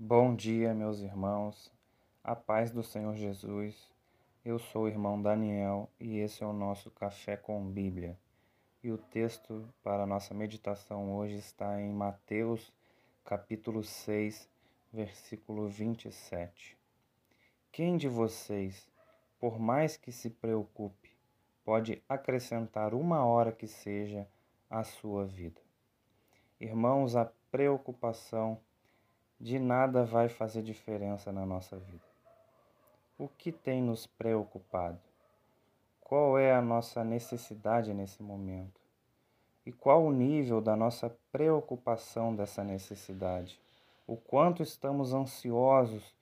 Bom 0.00 0.36
dia, 0.36 0.72
meus 0.72 1.00
irmãos. 1.00 1.72
A 2.22 2.36
paz 2.36 2.70
do 2.70 2.84
Senhor 2.84 3.16
Jesus. 3.16 3.92
Eu 4.44 4.56
sou 4.56 4.84
o 4.84 4.88
irmão 4.88 5.20
Daniel 5.20 5.90
e 5.98 6.18
esse 6.18 6.44
é 6.44 6.46
o 6.46 6.52
nosso 6.52 6.88
Café 6.88 7.36
com 7.36 7.68
Bíblia. 7.68 8.16
E 8.80 8.92
o 8.92 8.96
texto 8.96 9.68
para 9.82 10.04
a 10.04 10.06
nossa 10.06 10.32
meditação 10.32 11.16
hoje 11.16 11.34
está 11.34 11.80
em 11.80 11.92
Mateus, 11.92 12.72
capítulo 13.24 13.82
6, 13.82 14.48
versículo 14.92 15.68
27. 15.68 16.78
Quem 17.72 17.96
de 17.96 18.06
vocês, 18.06 18.88
por 19.40 19.58
mais 19.58 19.96
que 19.96 20.12
se 20.12 20.30
preocupe, 20.30 21.10
pode 21.64 22.00
acrescentar 22.08 22.94
uma 22.94 23.24
hora 23.24 23.50
que 23.50 23.66
seja 23.66 24.28
à 24.70 24.84
sua 24.84 25.26
vida? 25.26 25.60
Irmãos, 26.60 27.16
a 27.16 27.24
preocupação 27.50 28.60
de 29.40 29.58
nada 29.58 30.04
vai 30.04 30.28
fazer 30.28 30.62
diferença 30.62 31.30
na 31.30 31.46
nossa 31.46 31.76
vida. 31.78 32.04
O 33.16 33.28
que 33.28 33.52
tem 33.52 33.80
nos 33.80 34.06
preocupado? 34.06 34.98
Qual 36.00 36.38
é 36.38 36.52
a 36.52 36.60
nossa 36.60 37.04
necessidade 37.04 37.94
nesse 37.94 38.22
momento? 38.22 38.80
E 39.64 39.70
qual 39.70 40.04
o 40.04 40.12
nível 40.12 40.60
da 40.60 40.74
nossa 40.74 41.14
preocupação 41.30 42.34
dessa 42.34 42.64
necessidade? 42.64 43.60
O 44.06 44.16
quanto 44.16 44.62
estamos 44.62 45.12
ansiosos 45.12 46.14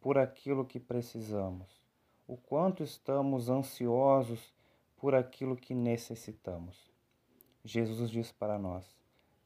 por 0.00 0.18
aquilo 0.18 0.64
que 0.64 0.80
precisamos? 0.80 1.82
O 2.26 2.36
quanto 2.36 2.82
estamos 2.82 3.48
ansiosos 3.48 4.52
por 4.96 5.14
aquilo 5.14 5.56
que 5.56 5.74
necessitamos? 5.74 6.90
Jesus 7.64 8.10
diz 8.10 8.32
para 8.32 8.58
nós: 8.58 8.84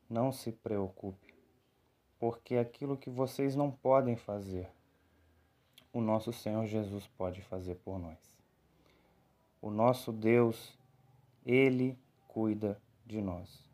não 0.08 0.32
se 0.32 0.50
preocupe 0.50 1.31
porque 2.22 2.54
aquilo 2.54 2.96
que 2.96 3.10
vocês 3.10 3.56
não 3.56 3.68
podem 3.68 4.14
fazer, 4.14 4.70
o 5.92 6.00
nosso 6.00 6.32
Senhor 6.32 6.64
Jesus 6.66 7.04
pode 7.18 7.42
fazer 7.42 7.74
por 7.74 7.98
nós. 7.98 8.16
O 9.60 9.72
nosso 9.72 10.12
Deus, 10.12 10.78
Ele 11.44 11.98
cuida 12.28 12.80
de 13.04 13.20
nós. 13.20 13.68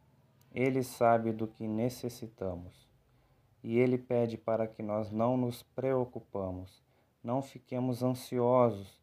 Ele 0.51 0.83
sabe 0.83 1.31
do 1.31 1.47
que 1.47 1.69
necessitamos 1.69 2.89
e 3.63 3.79
Ele 3.79 3.99
pede 3.99 4.39
para 4.39 4.67
que 4.67 4.83
nós 4.83 5.11
não 5.11 5.37
nos 5.37 5.63
preocupamos, 5.63 6.83
não 7.23 7.43
fiquemos 7.43 8.03
ansiosos 8.03 8.99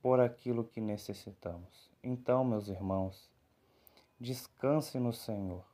por 0.00 0.20
aquilo 0.20 0.62
que 0.62 0.80
necessitamos. 0.80 1.90
Então, 2.00 2.44
meus 2.44 2.68
irmãos, 2.68 3.28
descanse 4.20 5.00
no 5.00 5.12
Senhor. 5.12 5.64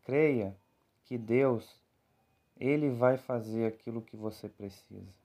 Creia 0.00 0.56
que 1.04 1.18
Deus 1.18 1.86
ele 2.58 2.90
vai 2.90 3.16
fazer 3.16 3.66
aquilo 3.66 4.02
que 4.02 4.16
você 4.16 4.48
precisa. 4.48 5.18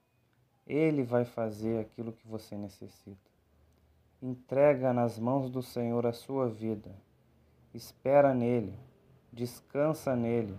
Ele 0.67 1.03
vai 1.03 1.25
fazer 1.25 1.79
aquilo 1.79 2.13
que 2.13 2.27
você 2.27 2.55
necessita. 2.55 3.31
Entrega 4.21 4.93
nas 4.93 5.19
mãos 5.19 5.49
do 5.49 5.61
Senhor 5.61 6.05
a 6.05 6.13
sua 6.13 6.47
vida. 6.47 6.95
Espera 7.73 8.33
nele. 8.33 8.77
Descansa 9.31 10.15
nele. 10.15 10.55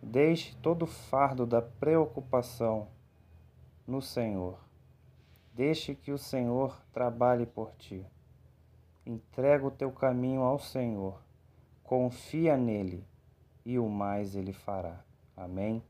Deixe 0.00 0.54
todo 0.62 0.84
o 0.84 0.86
fardo 0.86 1.44
da 1.44 1.60
preocupação 1.60 2.88
no 3.86 4.00
Senhor. 4.00 4.58
Deixe 5.52 5.94
que 5.94 6.12
o 6.12 6.18
Senhor 6.18 6.80
trabalhe 6.92 7.44
por 7.44 7.72
ti. 7.72 8.06
Entrega 9.04 9.66
o 9.66 9.70
teu 9.70 9.90
caminho 9.90 10.42
ao 10.42 10.58
Senhor. 10.58 11.20
Confia 11.82 12.56
nele 12.56 13.04
e 13.64 13.78
o 13.78 13.88
mais 13.88 14.36
ele 14.36 14.52
fará. 14.52 15.04
Amém. 15.40 15.80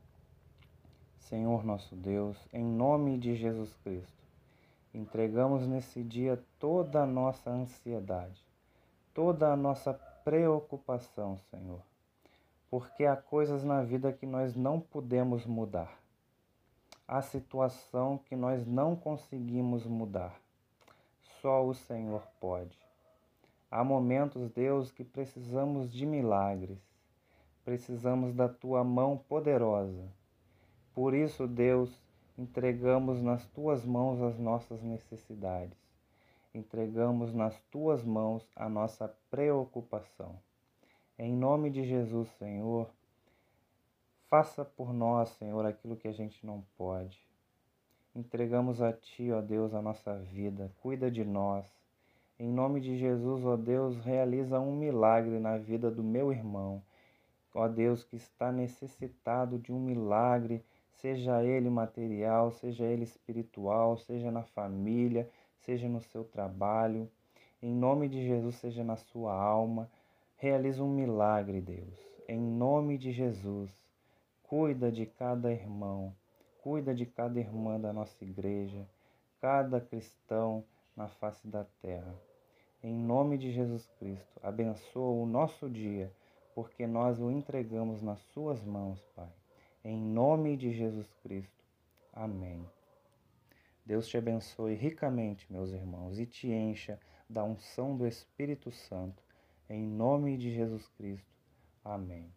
Senhor 1.17 1.65
nosso 1.65 1.95
Deus, 1.95 2.37
em 2.53 2.63
nome 2.63 3.17
de 3.17 3.35
Jesus 3.35 3.75
Cristo, 3.83 4.23
entregamos 4.93 5.65
nesse 5.65 6.03
dia 6.03 6.39
toda 6.59 7.01
a 7.01 7.05
nossa 7.07 7.49
ansiedade, 7.49 8.45
toda 9.11 9.51
a 9.51 9.57
nossa 9.57 9.91
preocupação, 10.23 11.35
Senhor, 11.49 11.81
porque 12.69 13.05
há 13.05 13.15
coisas 13.15 13.63
na 13.63 13.81
vida 13.81 14.13
que 14.13 14.27
nós 14.27 14.55
não 14.55 14.79
podemos 14.79 15.47
mudar, 15.47 15.99
há 17.07 17.19
situação 17.19 18.19
que 18.19 18.35
nós 18.35 18.67
não 18.67 18.95
conseguimos 18.95 19.83
mudar, 19.83 20.39
só 21.41 21.65
o 21.65 21.73
Senhor 21.73 22.21
pode. 22.39 22.77
Há 23.71 23.83
momentos, 23.83 24.51
Deus, 24.51 24.91
que 24.91 25.03
precisamos 25.03 25.91
de 25.91 26.05
milagres 26.05 26.88
precisamos 27.63 28.33
da 28.33 28.49
tua 28.49 28.83
mão 28.83 29.17
poderosa. 29.17 30.07
Por 30.93 31.13
isso, 31.13 31.47
Deus, 31.47 31.89
entregamos 32.37 33.21
nas 33.21 33.45
tuas 33.47 33.85
mãos 33.85 34.21
as 34.21 34.37
nossas 34.37 34.81
necessidades. 34.81 35.77
Entregamos 36.53 37.33
nas 37.33 37.59
tuas 37.71 38.03
mãos 38.03 38.47
a 38.55 38.67
nossa 38.67 39.07
preocupação. 39.29 40.39
Em 41.17 41.33
nome 41.33 41.69
de 41.69 41.83
Jesus, 41.83 42.27
Senhor, 42.39 42.89
faça 44.29 44.65
por 44.65 44.93
nós, 44.93 45.29
Senhor, 45.29 45.65
aquilo 45.65 45.95
que 45.95 46.07
a 46.07 46.13
gente 46.13 46.45
não 46.45 46.63
pode. 46.77 47.19
Entregamos 48.15 48.81
a 48.81 48.91
Ti, 48.91 49.31
ó 49.31 49.41
Deus, 49.41 49.73
a 49.73 49.81
nossa 49.81 50.17
vida. 50.17 50.71
Cuida 50.81 51.11
de 51.11 51.23
nós. 51.23 51.65
Em 52.39 52.51
nome 52.51 52.79
de 52.79 52.97
Jesus, 52.97 53.45
ó 53.45 53.55
Deus, 53.55 53.97
realiza 53.97 54.59
um 54.59 54.75
milagre 54.75 55.39
na 55.39 55.57
vida 55.57 55.91
do 55.91 56.03
meu 56.03 56.31
irmão 56.31 56.81
Ó 57.53 57.67
Deus, 57.67 58.03
que 58.03 58.15
está 58.15 58.51
necessitado 58.51 59.57
de 59.57 59.73
um 59.73 59.79
milagre, 59.79 60.63
seja 60.91 61.43
ele 61.43 61.69
material, 61.69 62.51
seja 62.51 62.85
ele 62.85 63.03
espiritual, 63.03 63.97
seja 63.97 64.29
na 64.29 64.43
família, 64.43 65.27
seja 65.57 65.89
no 65.89 65.99
seu 65.99 66.23
trabalho. 66.23 67.09
Em 67.61 67.73
nome 67.73 68.07
de 68.07 68.25
Jesus, 68.25 68.55
seja 68.55 68.83
na 68.83 68.95
sua 68.95 69.33
alma. 69.33 69.89
Realiza 70.37 70.83
um 70.83 70.93
milagre, 70.93 71.59
Deus. 71.59 71.97
Em 72.27 72.39
nome 72.39 72.97
de 72.97 73.11
Jesus, 73.11 73.71
cuida 74.43 74.91
de 74.91 75.05
cada 75.05 75.51
irmão, 75.51 76.15
cuida 76.61 76.93
de 76.93 77.05
cada 77.05 77.39
irmã 77.39 77.79
da 77.79 77.91
nossa 77.91 78.23
igreja, 78.23 78.87
cada 79.41 79.81
cristão 79.81 80.63
na 80.95 81.07
face 81.07 81.47
da 81.47 81.65
terra. 81.81 82.15
Em 82.83 82.93
nome 82.93 83.37
de 83.37 83.51
Jesus 83.51 83.89
Cristo, 83.99 84.39
abençoa 84.43 85.23
o 85.23 85.25
nosso 85.25 85.67
dia 85.69 86.11
porque 86.59 86.85
nós 86.85 87.21
o 87.21 87.31
entregamos 87.31 88.01
nas 88.01 88.19
Suas 88.33 88.65
mãos, 88.65 89.01
Pai. 89.15 89.31
Em 89.81 89.97
nome 89.97 90.57
de 90.57 90.73
Jesus 90.73 91.07
Cristo. 91.23 91.63
Amém. 92.11 92.69
Deus 93.85 94.09
te 94.09 94.17
abençoe 94.17 94.75
ricamente, 94.75 95.49
meus 95.49 95.71
irmãos, 95.71 96.19
e 96.19 96.25
te 96.25 96.49
encha 96.49 96.99
da 97.29 97.45
unção 97.45 97.95
do 97.95 98.05
Espírito 98.05 98.73
Santo. 98.73 99.23
Em 99.69 99.81
nome 99.81 100.37
de 100.37 100.53
Jesus 100.53 100.85
Cristo. 100.97 101.33
Amém. 101.81 102.29